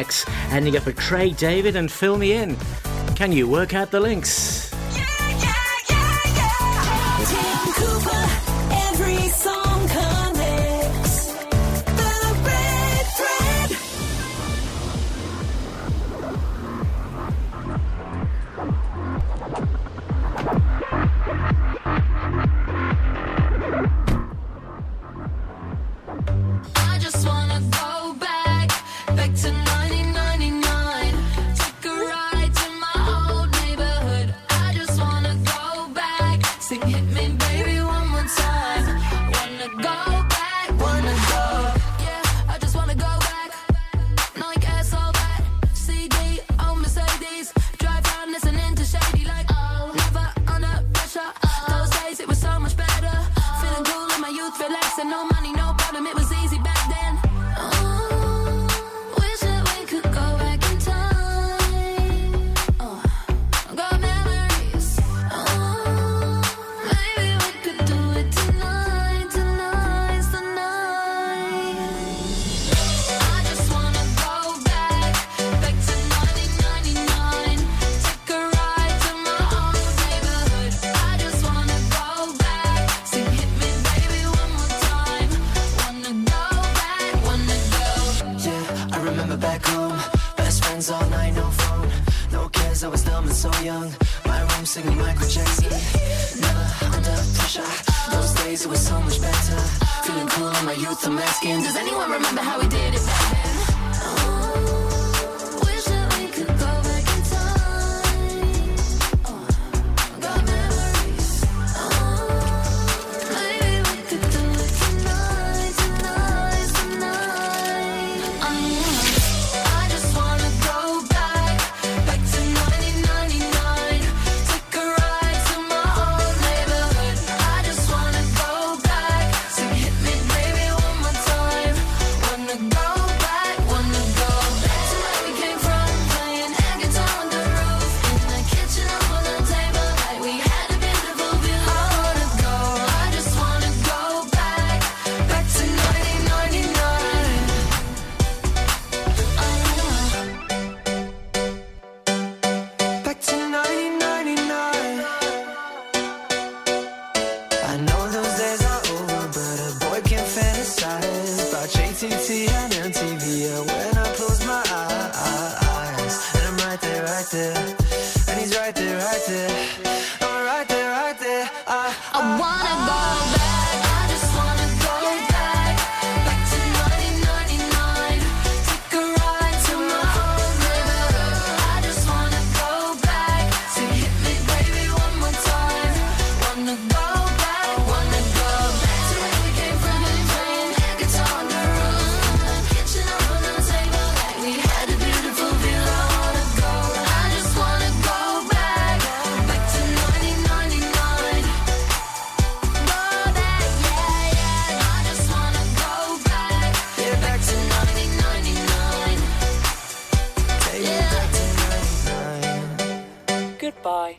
[0.00, 2.56] X, ending up at Craig David and Fill Me In.
[3.16, 4.69] Can you work out the links?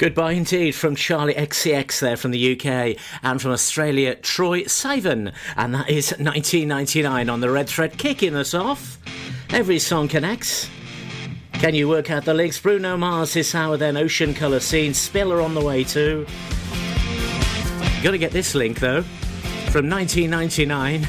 [0.02, 5.32] Goodbye indeed from Charli XCX there from the UK and from Australia, Troye Sivan.
[5.56, 8.98] And that is 1999 on the Red Thread kicking us off.
[9.52, 10.68] Every song connects.
[11.54, 12.60] Can you work out the links?
[12.60, 16.26] Bruno Mars, this hour then, Ocean Colour Scene, Spiller on the way too.
[18.02, 19.04] Gotta get this link though,
[19.70, 21.02] from 1999.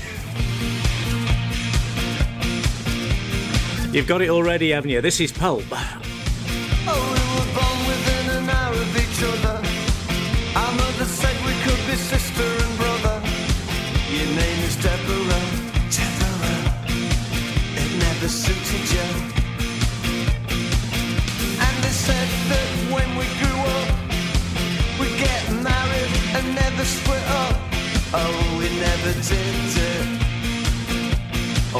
[3.95, 5.01] You've got it already, haven't you?
[5.01, 5.65] This is Pulp.
[6.85, 7.22] sister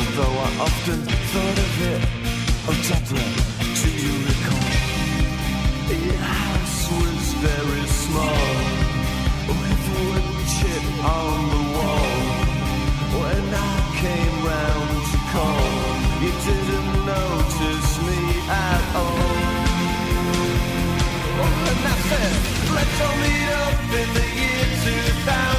[0.03, 1.01] Although I often
[1.31, 2.03] thought of it.
[2.69, 3.33] Oh, Deborah,
[3.81, 4.71] do you recall?
[6.07, 8.49] Your house was very small
[9.47, 12.19] With wood chip on the wall.
[13.21, 15.71] When I came round to call,
[16.23, 18.21] you didn't notice me
[18.51, 19.63] at all.
[21.71, 22.35] And I said,
[22.75, 24.67] let's all meet up in the year
[25.23, 25.52] 2000.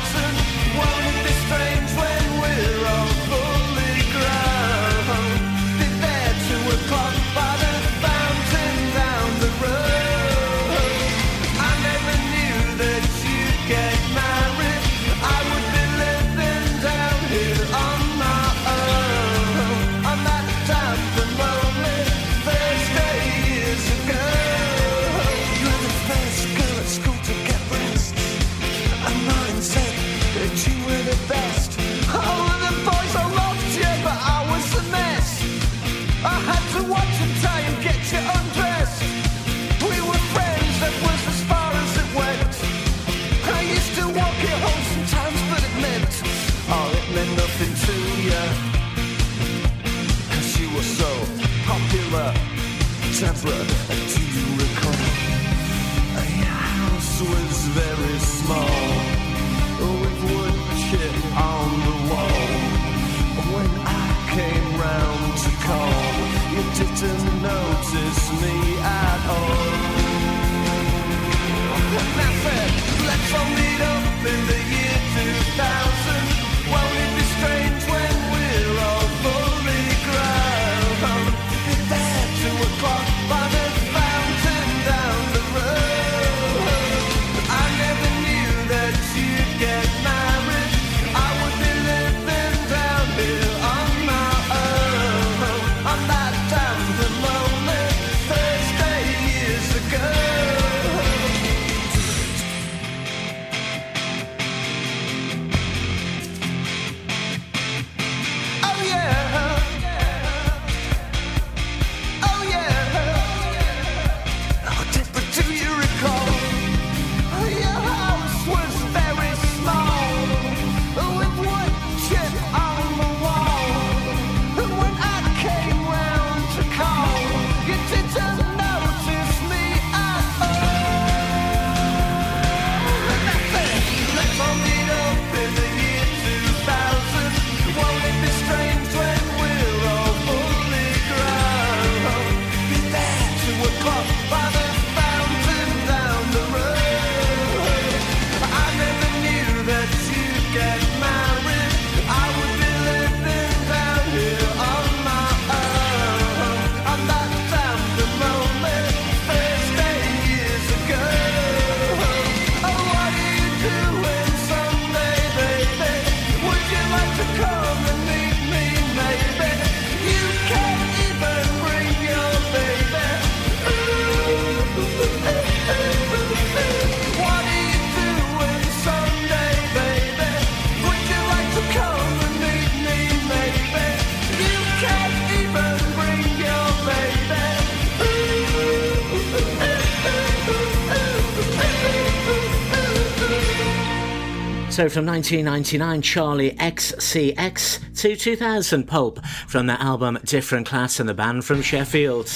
[194.73, 201.13] So from 1999, Charli XCX to 2000, Pulp from the album Different Class and the
[201.13, 202.27] band from Sheffield.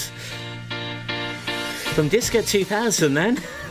[1.96, 3.42] From Disco 2000 then.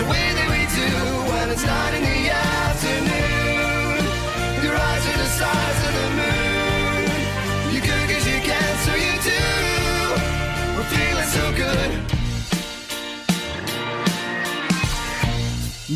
[0.00, 0.88] the way that we do
[1.30, 4.00] when it's not in the afternoon.
[4.64, 7.04] Your eyes are the size of the moon.
[7.74, 9.44] You could cause you can, so you do.
[10.74, 11.90] We're feeling so good.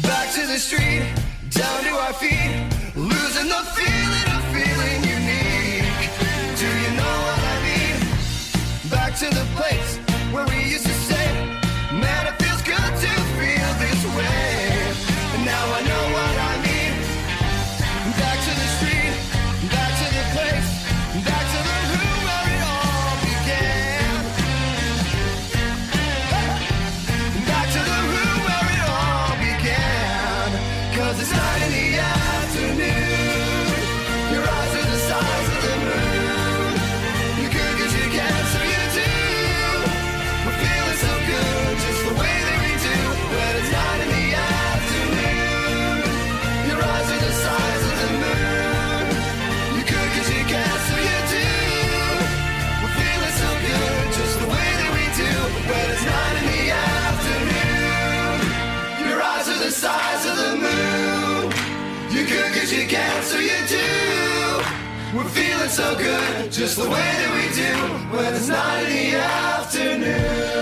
[0.03, 1.05] Back to the street,
[1.49, 2.53] down to our feet,
[2.95, 6.13] losing the feeling of feeling unique.
[6.61, 7.99] Do you know what I mean?
[8.91, 9.91] Back to the place
[10.35, 10.94] where we used to.
[65.75, 70.54] so good, just the way that we do when it's not in the afternoon.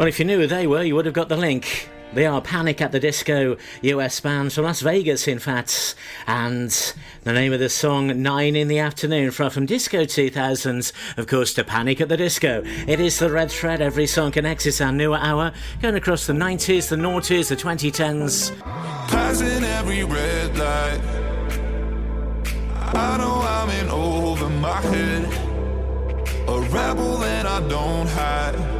[0.00, 1.90] Well, if you knew who they were, you would have got the link.
[2.14, 5.94] They are Panic at the Disco, US band from Las Vegas, in fact.
[6.26, 6.70] And
[7.24, 11.52] the name of the song, Nine in the Afternoon, from, from Disco 2000s, of course,
[11.52, 12.62] to Panic at the Disco.
[12.64, 13.82] It is the red thread.
[13.82, 14.64] Every song connects.
[14.64, 15.52] It's our newer hour,
[15.82, 18.58] going across the 90s, the noughties, the 2010s.
[19.08, 21.00] Passing every red light.
[22.94, 25.24] I know I'm in over my head.
[26.48, 28.79] A rebel that I don't hide.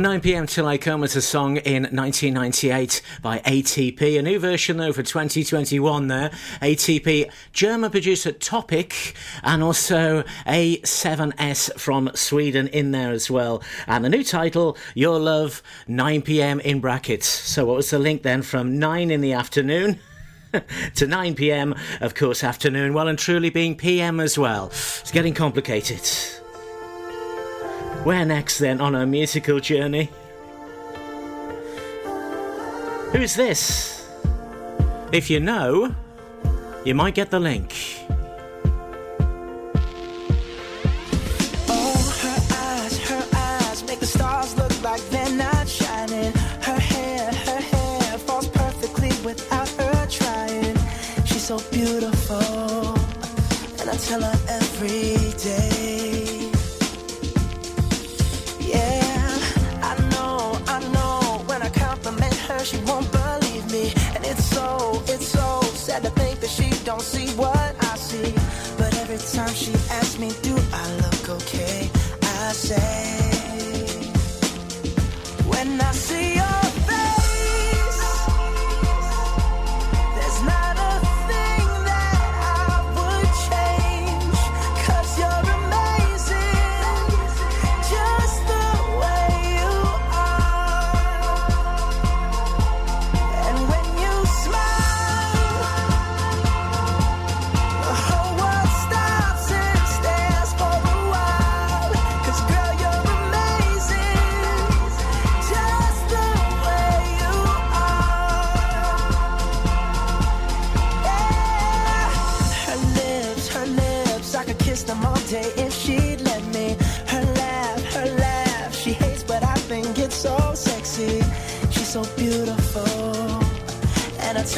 [0.00, 4.38] Well, 9 pm till I come was a song in 1998 by ATB, a new
[4.38, 6.30] version though for 2021 there.
[6.62, 13.62] ATB, German producer Topic, and also A7S from Sweden in there as well.
[13.86, 17.26] And the new title, Your Love, 9 pm in brackets.
[17.26, 20.00] So, what was the link then from 9 in the afternoon?
[20.94, 24.68] to 9 pm, of course, afternoon, well and truly being pm as well.
[24.68, 26.39] It's getting complicated.
[28.04, 30.10] Where next then on our musical journey?
[33.12, 34.08] Who's this?
[35.12, 35.94] If you know,
[36.84, 37.89] you might get the link.
[67.02, 67.59] See what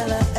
[0.09, 0.31] tell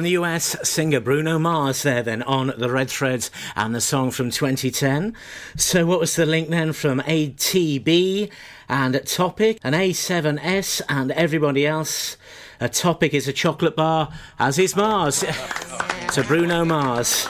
[0.00, 4.10] From the US, singer Bruno Mars there then on the Red Threads and the song
[4.10, 5.14] from 2010.
[5.58, 8.30] So what was the link then from ATB
[8.66, 12.16] and Topic and A7S and everybody else?
[12.60, 15.20] A Topic is a chocolate bar, as is Mars.
[16.12, 17.28] to Bruno Mars.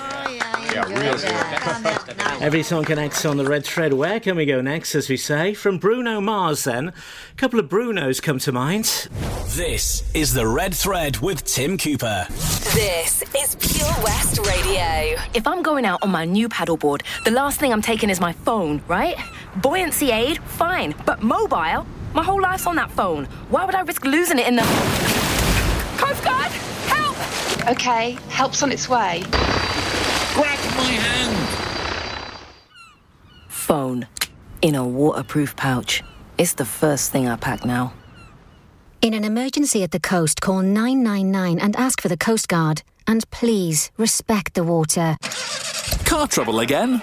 [2.41, 3.93] Every song connects on the red thread.
[3.93, 5.53] Where can we go next, as we say?
[5.53, 6.89] From Bruno Mars, then.
[6.89, 9.09] A couple of Brunos come to mind.
[9.49, 12.27] This is the Red Thread with Tim Cooper.
[12.29, 15.21] This is Pure West Radio.
[15.35, 18.33] If I'm going out on my new paddleboard, the last thing I'm taking is my
[18.33, 19.17] phone, right?
[19.57, 20.95] Buoyancy aid, fine.
[21.05, 21.85] But mobile?
[22.15, 23.25] My whole life's on that phone.
[23.49, 24.63] Why would I risk losing it in the.
[25.99, 26.53] Coast Guard!
[26.87, 27.17] Help!
[27.69, 29.25] Okay, help's on its way.
[33.49, 34.07] Phone.
[34.62, 36.03] In a waterproof pouch.
[36.38, 37.93] It's the first thing I pack now.
[39.01, 42.83] In an emergency at the coast, call 999 and ask for the Coast Guard.
[43.07, 45.16] And please respect the water.
[46.05, 47.03] Car trouble again?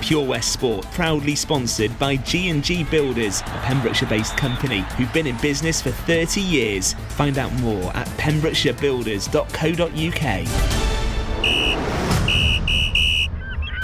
[0.00, 5.82] Pure West Sport, proudly sponsored by G&G Builders, a Pembrokeshire-based company who've been in business
[5.82, 6.94] for 30 years.
[7.10, 10.86] Find out more at pembrokeshirebuilders.co.uk.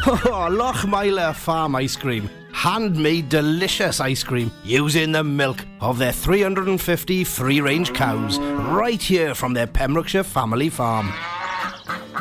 [0.09, 2.31] Oh, Lochmeyler Farm Ice Cream.
[2.53, 9.35] Handmade delicious ice cream using the milk of their 350 free range cows right here
[9.35, 11.13] from their Pembrokeshire family farm.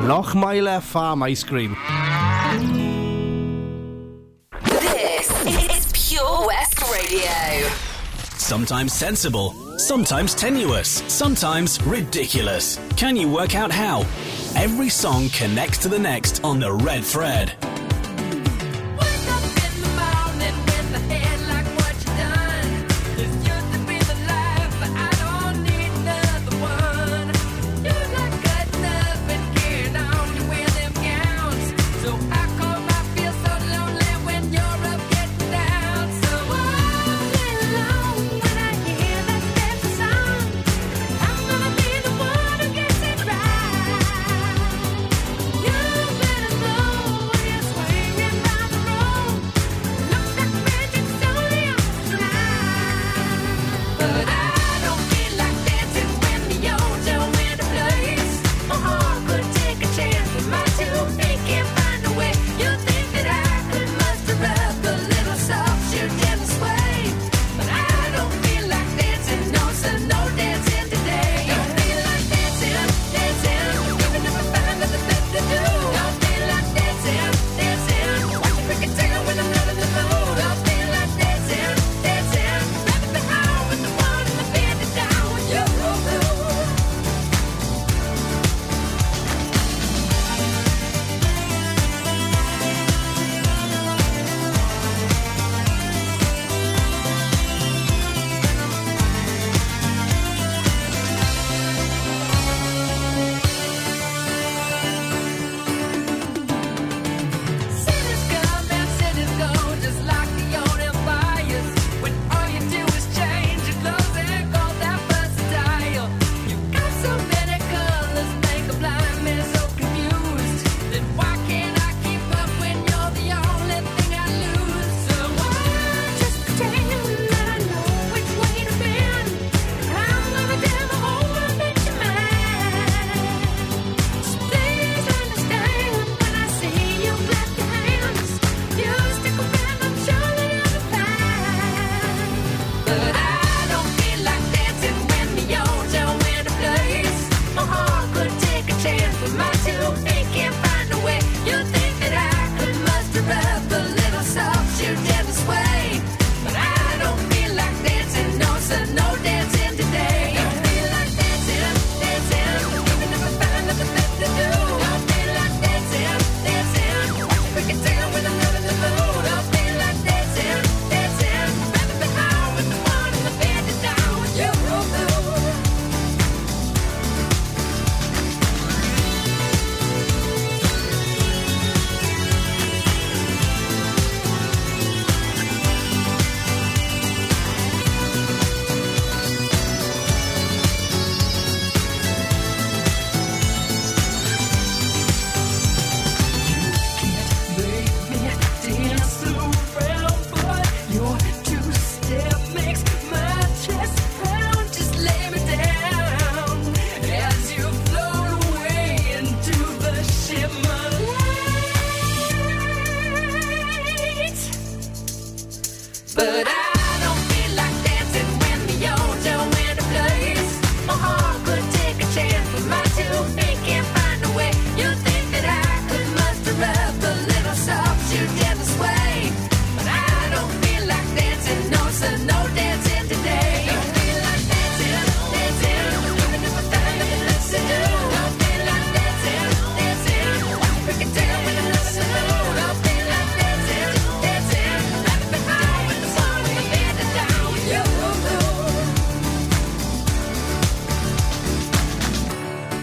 [0.00, 1.76] Lochmeyler Farm Ice Cream.
[4.62, 5.30] This
[5.70, 7.68] is Pure West Radio.
[8.36, 12.80] Sometimes sensible, Sometimes tenuous, sometimes ridiculous.
[12.96, 14.00] Can you work out how?
[14.54, 17.52] Every song connects to the next on the red thread.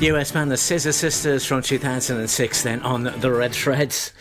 [0.04, 4.12] US band The Scissor Sisters from 2006 then on The Red Threads.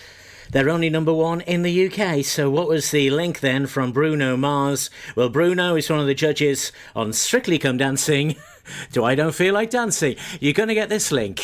[0.52, 2.24] They're only number one in the UK.
[2.24, 4.90] So, what was the link then from Bruno Mars?
[5.16, 8.36] Well, Bruno is one of the judges on Strictly Come Dancing.
[8.92, 10.14] Do I Don't Feel Like Dancing?
[10.38, 11.40] You're going to get this link.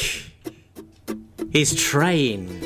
[1.51, 2.58] He's Train.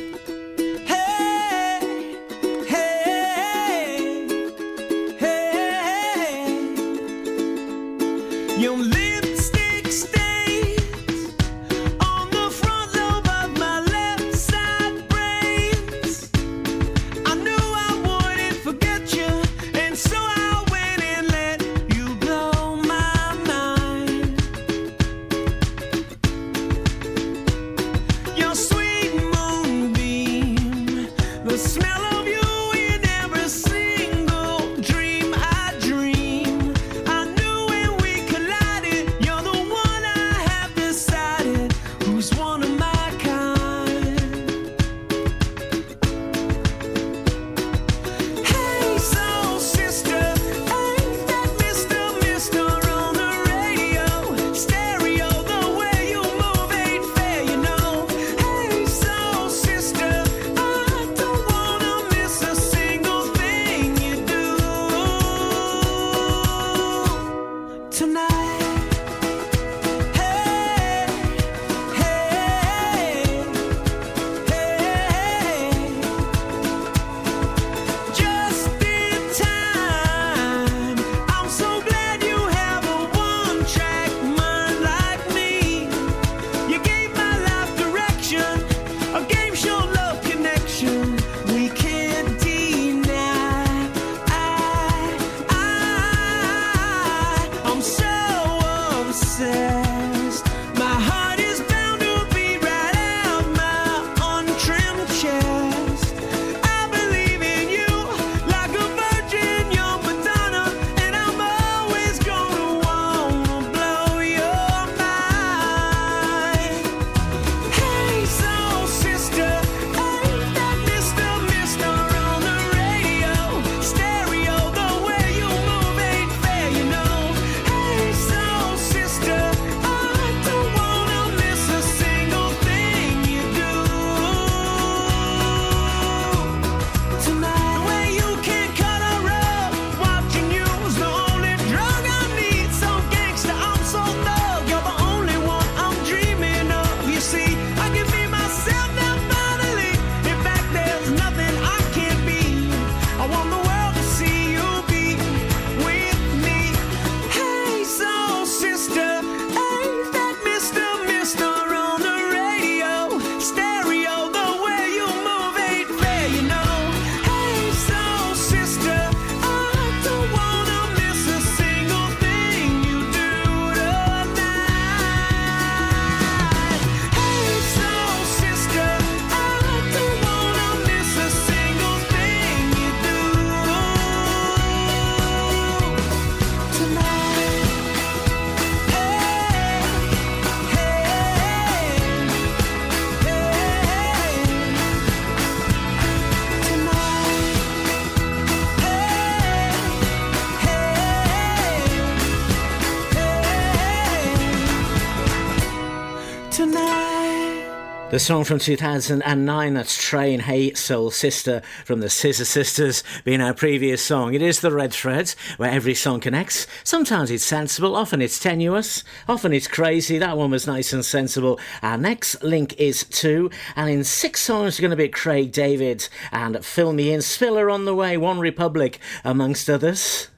[208.12, 213.54] The song from 2009, that's Train Hey Soul Sister from the Scissor Sisters, being our
[213.54, 214.34] previous song.
[214.34, 216.66] It is the red thread where every song connects.
[216.84, 220.18] Sometimes it's sensible, often it's tenuous, often it's crazy.
[220.18, 221.58] That one was nice and sensible.
[221.82, 226.06] Our next link is two, and in six songs, are going to be Craig David
[226.30, 230.28] and Fill Me In, Spiller on the Way, One Republic, amongst others.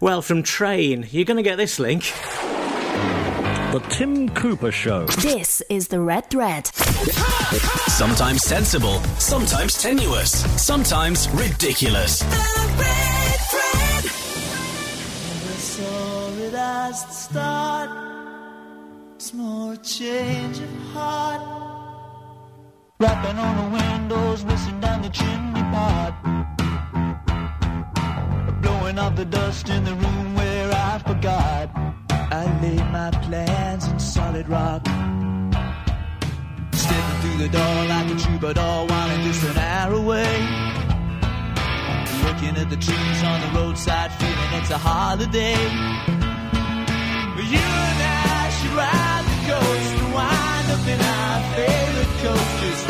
[0.00, 2.12] Well, from Train, you're going to get this link.
[3.70, 5.04] The Tim Cooper Show.
[5.20, 6.66] This is the Red Thread.
[7.88, 12.22] Sometimes sensible, sometimes tenuous, sometimes ridiculous.
[12.22, 12.38] Never
[15.58, 17.90] saw it as the start.
[19.16, 21.42] It's more change of heart.
[22.98, 26.14] Rapping on the windows, whistling down the chimney pot.
[28.62, 31.97] Blowing off the dust in the room where I forgot.
[32.30, 34.84] I laid my plans in solid rock.
[36.72, 40.34] Stepping through the door like a troubadour, wanting just an hour away.
[42.24, 45.56] Looking at the trees on the roadside, feeling it's a holiday.
[47.34, 52.87] But you and I should ride the coast and wind up in our favorite coast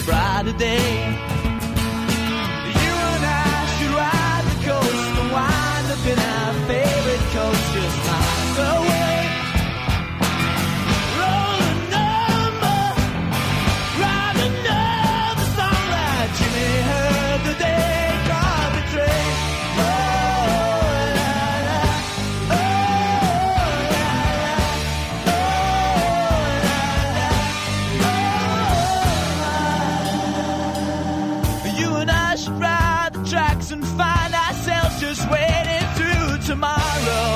[0.00, 1.29] a brighter day.
[33.72, 37.29] And find ourselves just waiting through tomorrow.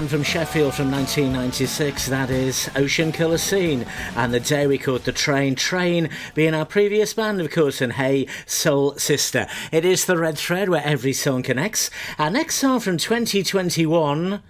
[0.00, 3.84] Band from Sheffield from 1996, that is Ocean Colour Scene,
[4.16, 5.54] and the day we caught the train.
[5.54, 9.46] Train being our previous band, of course, and Hey Soul Sister.
[9.70, 11.90] It is the red thread where every song connects.
[12.18, 14.42] Our next song from 2021,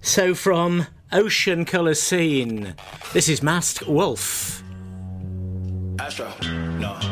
[0.00, 2.76] so from Ocean Colour Scene,
[3.12, 4.62] this is Masked Wolf.
[5.98, 6.32] Astro,
[6.78, 7.11] no.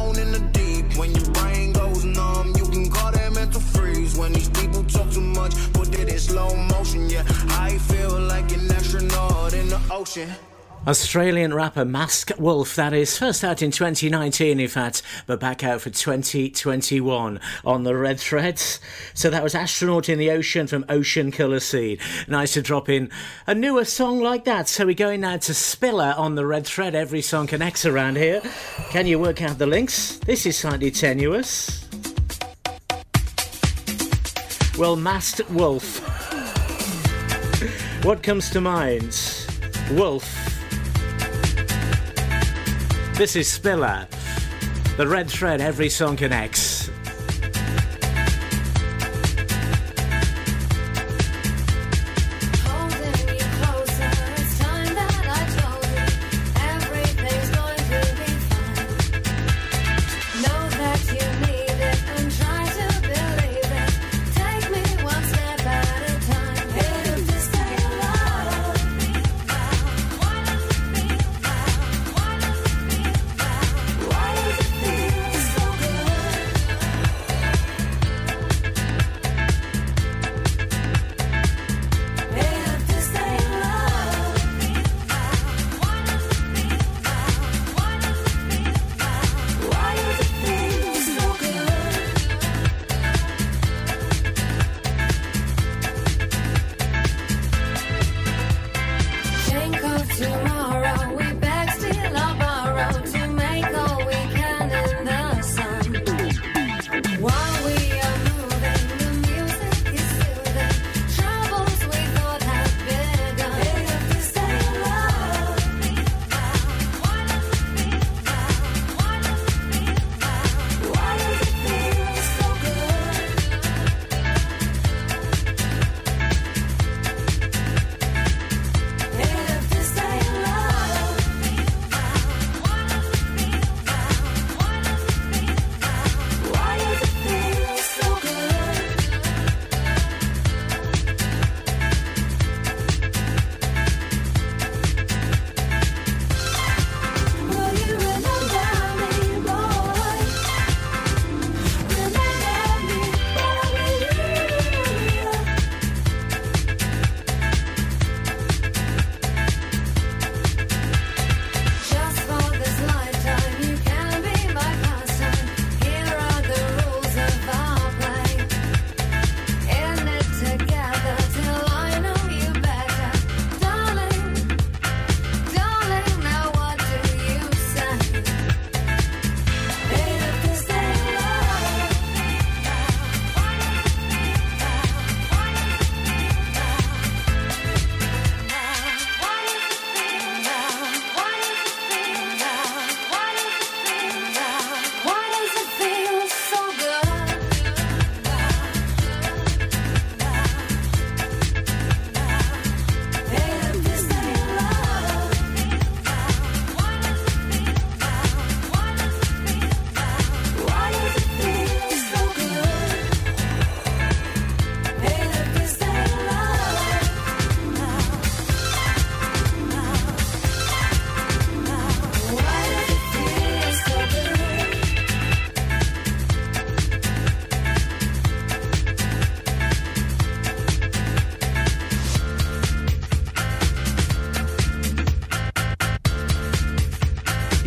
[5.01, 7.09] talk too much, put it in slow motion.
[7.09, 10.29] Yeah, I feel like an astronaut in the ocean.
[10.87, 15.81] Australian rapper Masked Wolf, that is, first out in 2019, in fact, but back out
[15.81, 18.79] for 2021 on the Red Threads.
[19.13, 21.99] So that was Astronaut in the Ocean from Ocean Colour Scene.
[22.27, 23.11] Nice to drop in
[23.45, 24.67] a newer song like that.
[24.67, 26.95] So we're going now to Spiller on the Red Thread.
[26.95, 28.41] Every song connects around here.
[28.89, 30.17] Can you work out the links?
[30.17, 31.90] This is slightly tenuous.
[34.77, 35.99] Well, Masked Wolf.
[38.03, 39.15] what comes to mind?
[39.91, 40.25] Wolf.
[43.15, 44.07] This is Spiller.
[44.97, 46.80] The red thread, every song connects.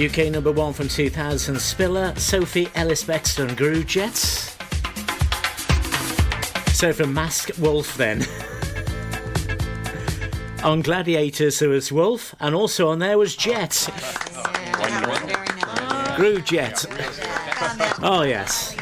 [0.04, 4.56] UK number one from 2000, Spiller, Sophie Ellis Bextor and Groove Jets.
[6.76, 8.22] So from Masked Wolf then.
[10.64, 13.88] On Gladiators, there was Wolf, and also on there was Jet.
[16.16, 16.86] Groove Jet.
[18.02, 18.74] Oh, yes.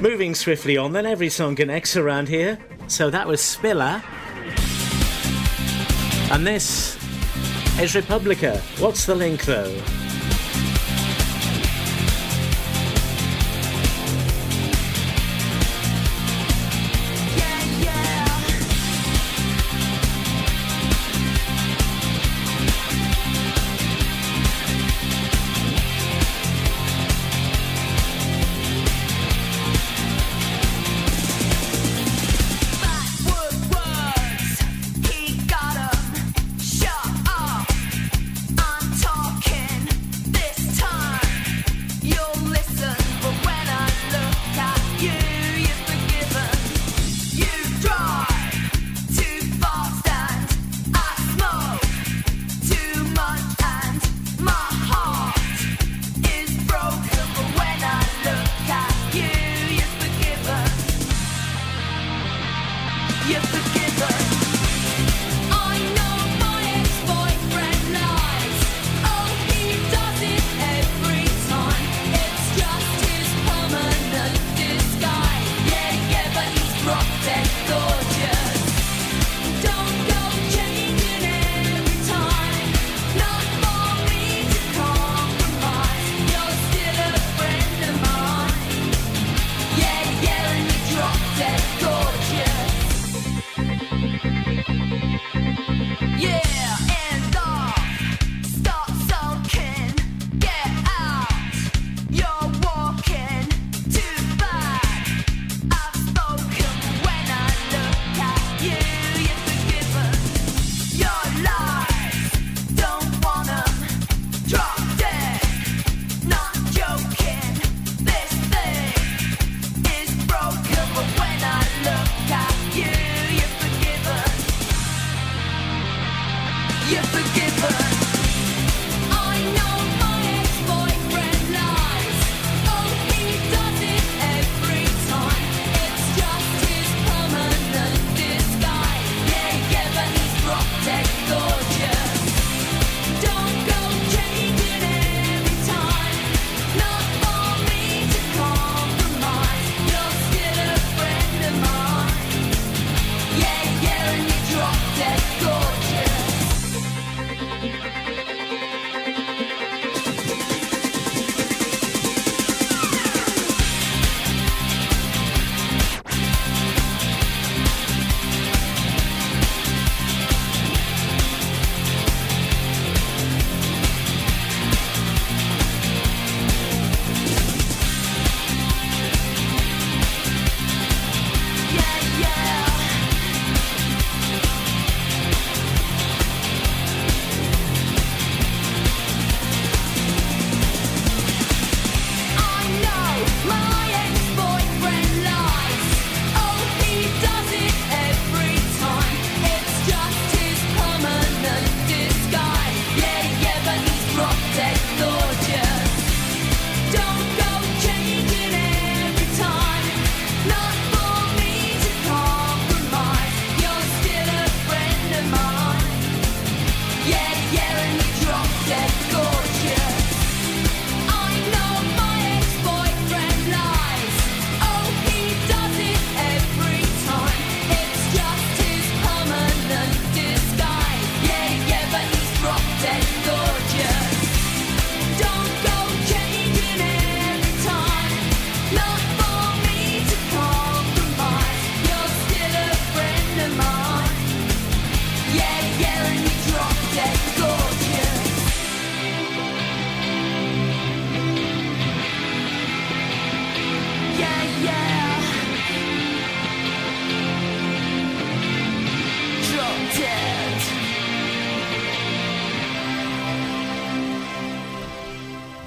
[0.00, 2.58] Moving swiftly on, then every song connects around here.
[2.88, 4.02] So that was Spiller.
[6.32, 6.95] And this
[7.80, 8.58] is Republica.
[8.78, 10.05] What's the link, though?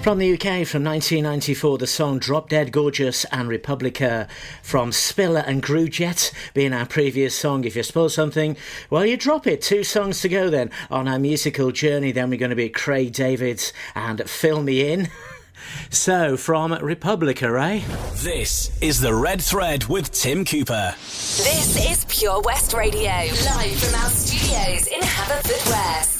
[0.09, 4.27] From the UK from 1994, the song Drop Dead Gorgeous and Republica
[4.63, 7.63] from Spiller and Groovejet being our previous song.
[7.63, 8.57] If you spoil something,
[8.89, 9.61] well, you drop it.
[9.61, 12.11] Two songs to go then on our musical journey.
[12.11, 15.09] Then we're going to be Craig Davids and Fill Me In.
[15.91, 17.81] So, from Republica, eh?
[18.15, 20.95] This is the Red Thread with Tim Cooper.
[20.97, 26.19] This is Pure West Radio, live from our studios in Haverfordwest.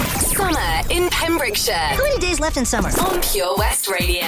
[0.41, 1.75] Summer in Pembrokeshire.
[1.75, 2.89] How many days left in summer?
[2.89, 4.25] On Pure West Radio.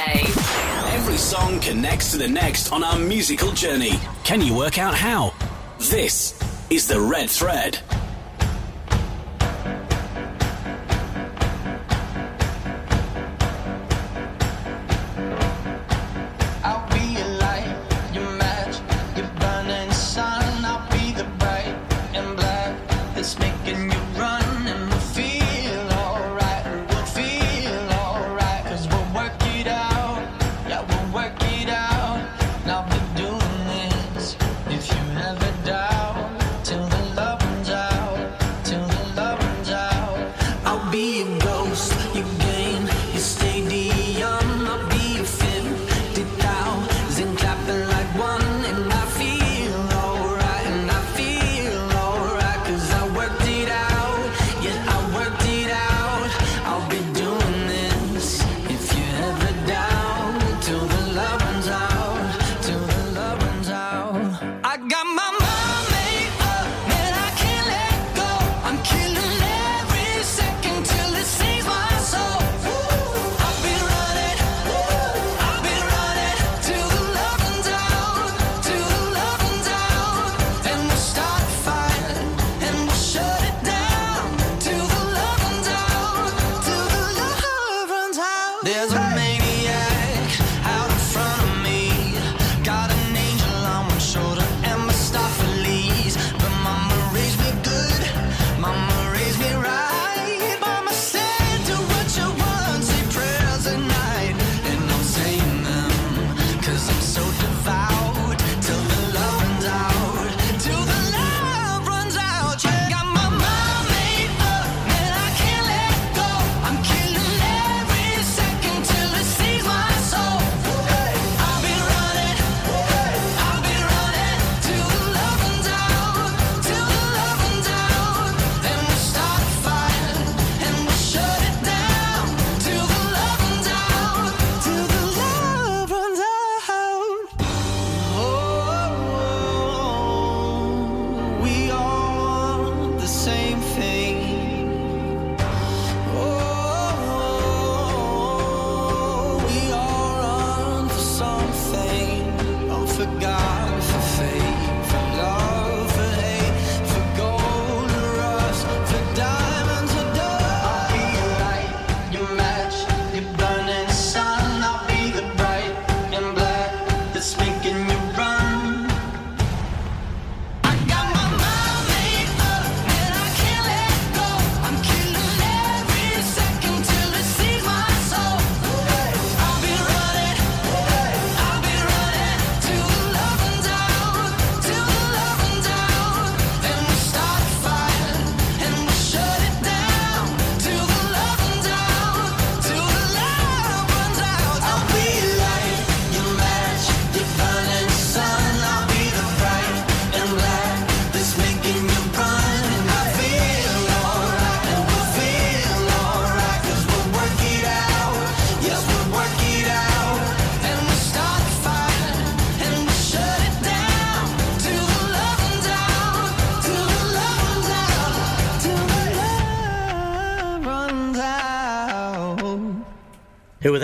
[0.93, 3.93] Every song connects to the next on our musical journey.
[4.23, 5.33] Can you work out how?
[5.79, 6.39] This
[6.69, 7.79] is the Red Thread.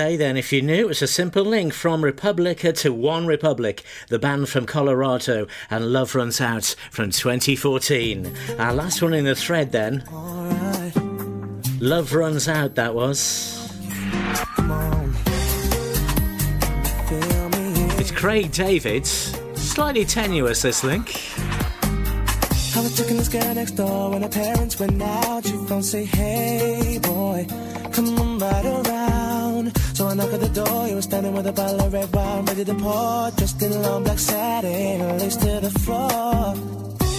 [0.09, 0.37] They then?
[0.37, 4.49] If you knew, it was a simple link from Republica to One Republic, the band
[4.49, 8.35] from Colorado, and Love Runs Out from 2014.
[8.57, 10.03] Our last one in the thread then.
[11.79, 13.55] Love Runs Out, that was.
[17.99, 19.05] It's Craig David.
[19.05, 21.21] Slightly tenuous, this link.
[22.75, 25.45] I was checking this girl next door when her parents went out.
[25.45, 27.45] She phone say, Hey boy,
[27.91, 29.28] come on right around.
[29.67, 30.87] So I knock at the door.
[30.87, 33.79] You were standing with a bottle of red wine ready to pour, dressed in a
[33.79, 36.55] long black satin, lace to the floor.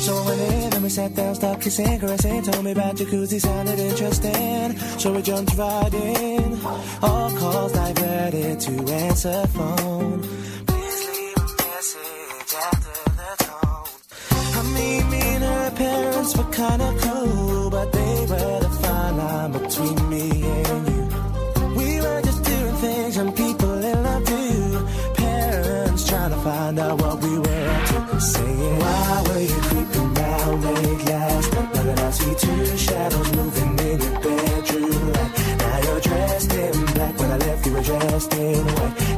[0.04, 2.42] So I went in and we sat down, started kissing, caressing.
[2.42, 4.78] Told me about jacuzzi, sounded interesting.
[4.98, 6.58] So we jumped right in.
[7.02, 10.22] All calls diverted to answer phone.
[10.66, 13.88] Please leave a message after the tone.
[14.30, 20.08] I me and her parents were kinda cool, but they were the fine line between
[20.08, 20.89] me and you.
[26.70, 28.20] Find out what we were up to.
[28.20, 31.52] Saying, why were you creeping round late last?
[31.52, 35.58] Now that I see two shadows moving in your bedroom light.
[35.58, 37.18] Now you're dressed in black.
[37.18, 39.09] When I left, you were dressed in white.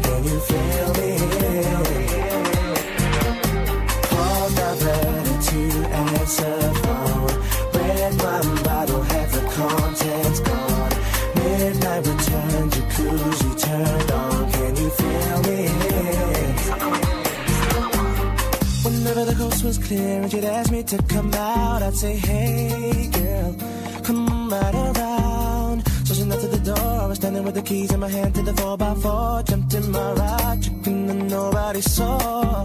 [19.79, 23.57] Was clear and you'd ask me to come out, I'd say, Hey girl,
[24.03, 25.87] come right around.
[26.07, 26.89] So she knocked at the door.
[27.05, 29.49] I was standing with the keys in my hand to the 4x4.
[29.49, 32.65] Jumped in my ride, chicken and nobody saw.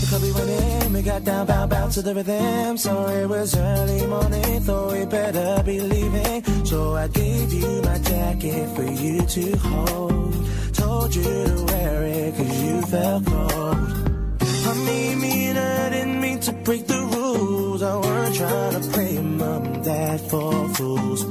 [0.00, 2.76] The club we went in, we got down, bound, bound to the rhythm.
[2.76, 6.66] So it was early morning, thought we better be leaving.
[6.66, 10.34] So I gave you my jacket for you to hold.
[10.74, 14.11] Told you to wear it cause you felt cold.
[14.72, 17.82] I and I didn't mean to break the rules.
[17.82, 21.24] I weren't trying to play mom dad for fools.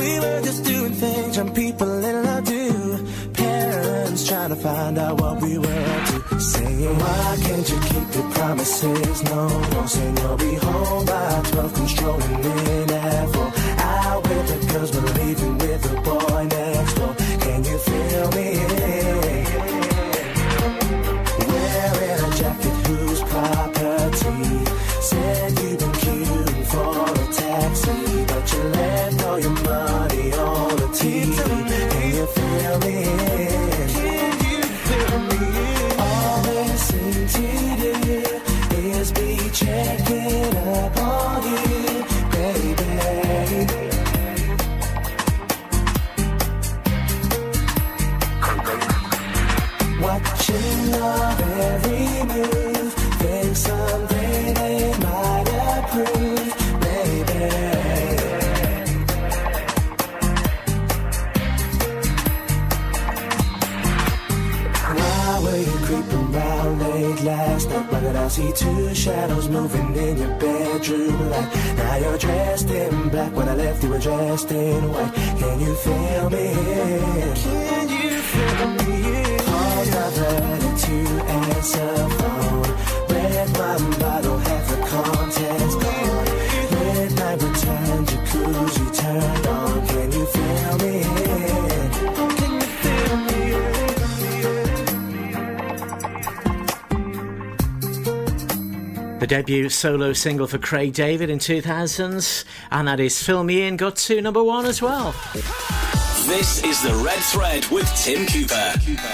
[0.00, 3.06] We were just doing things young people in love do.
[3.34, 6.40] Parents trying to find out what we were up to.
[6.40, 9.22] Saying, why can't you keep your promises?
[9.30, 13.52] No, no, saying you'll be home by 12, controlling in at 4.
[13.78, 17.14] Out with the girls, but leaving with the boy next door.
[17.44, 19.21] Can you feel me?
[99.52, 103.96] Debut solo single for Craig David in 2000s, and that is Fill Me In, got
[103.96, 105.14] to number one as well.
[106.24, 108.72] This is the Red Thread with Tim Cooper,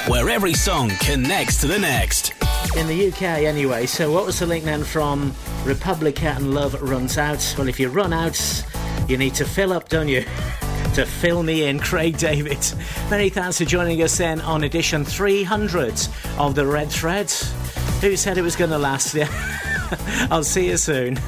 [0.09, 2.34] where every song connects to the next.
[2.76, 3.86] In the UK, anyway.
[3.86, 5.34] So, what was the link then from
[5.64, 7.57] Republica and Love Runs Out?
[7.59, 8.41] Well, if you run out,
[9.09, 10.20] you need to fill up, don't you?
[10.95, 12.64] to fill me in, Craig David.
[13.11, 16.01] Many thanks for joining us then on edition 300
[16.39, 17.28] of the Red Thread.
[18.03, 19.14] Who said it was going to last?
[19.18, 19.68] Yeah.
[20.30, 21.18] I'll see you soon.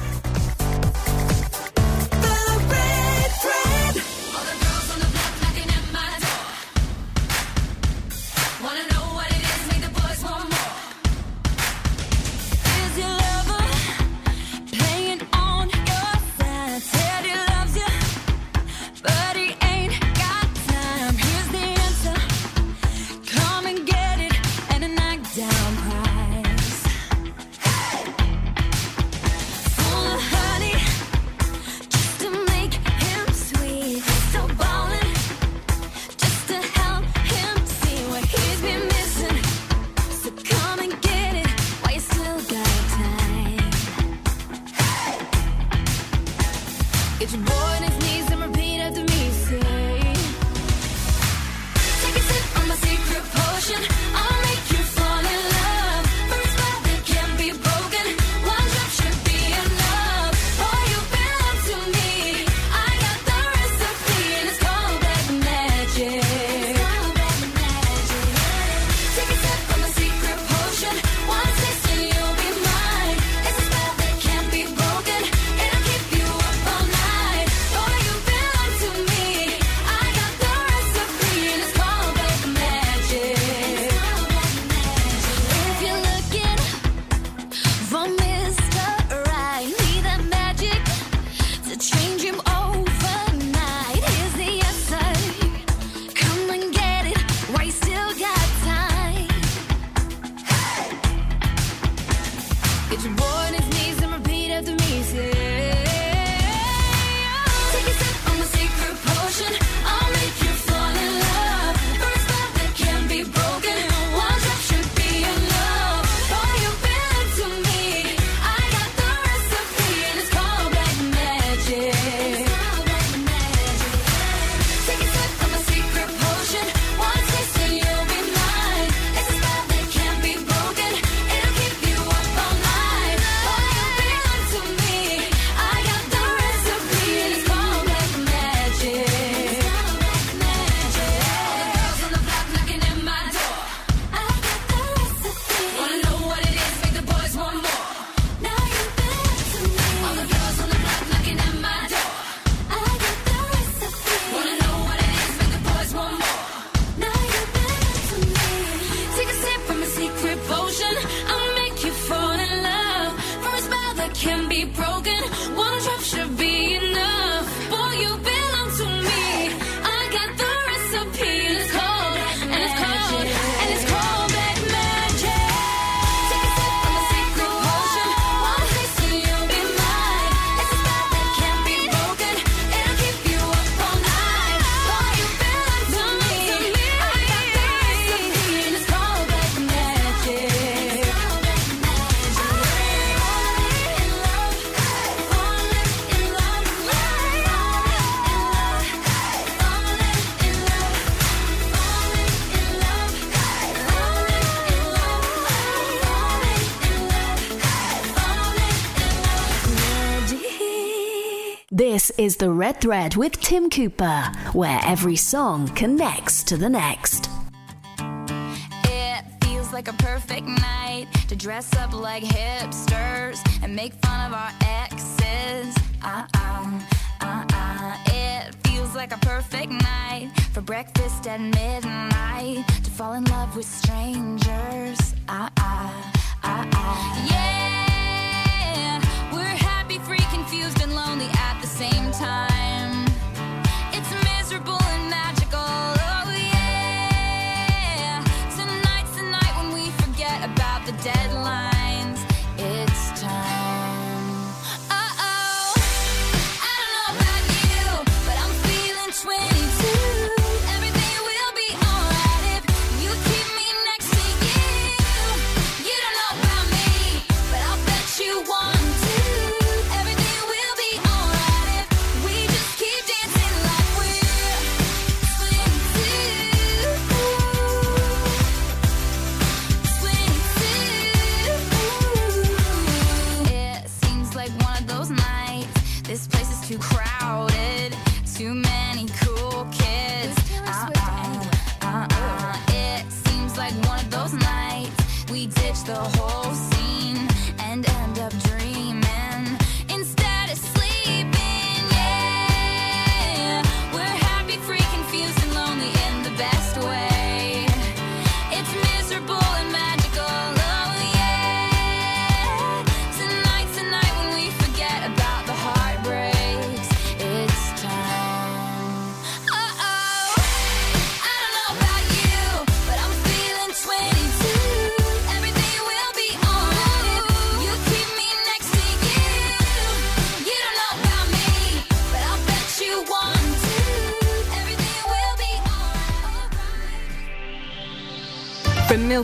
[212.21, 217.10] is The Red Thread with Tim Cooper, where every song connects to the next.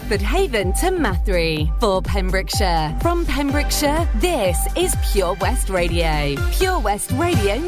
[0.07, 2.97] Bedford Haven to Mathry for Pembrokeshire.
[3.01, 6.33] From Pembrokeshire, this is Pure West Radio.
[6.53, 7.67] Pure West Radio News.